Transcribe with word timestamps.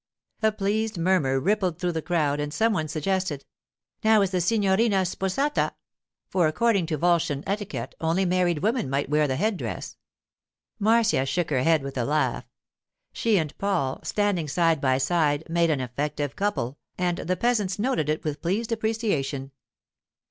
A 0.41 0.51
pleased 0.51 0.97
murmur 0.97 1.39
rippled 1.39 1.77
through 1.77 1.91
the 1.91 2.01
crowd, 2.01 2.39
and 2.39 2.51
some 2.51 2.73
one 2.73 2.87
suggested, 2.87 3.45
'Now 4.03 4.23
is 4.23 4.31
the 4.31 4.41
signorina 4.41 5.05
sposata.' 5.05 5.73
For, 6.27 6.47
according 6.47 6.87
to 6.87 6.97
Volscian 6.97 7.43
etiquette, 7.45 7.93
only 8.01 8.25
married 8.25 8.63
woman 8.63 8.89
might 8.89 9.11
wear 9.11 9.27
the 9.27 9.35
head 9.35 9.57
dress. 9.57 9.97
Marcia 10.79 11.27
shook 11.27 11.51
her 11.51 11.61
head 11.61 11.83
with 11.83 11.99
a 11.99 12.03
laugh. 12.05 12.49
She 13.13 13.37
and 13.37 13.55
Paul, 13.59 13.99
standing 14.03 14.47
side 14.47 14.81
by 14.81 14.97
side, 14.97 15.47
made 15.47 15.69
an 15.69 15.81
effective 15.81 16.35
couple, 16.35 16.79
and 16.97 17.19
the 17.19 17.37
peasants 17.37 17.77
noted 17.77 18.09
it 18.09 18.23
with 18.23 18.41
pleased 18.41 18.71
appreciation. 18.71 19.51